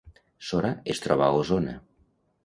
[0.51, 1.75] Sora es troba a Osona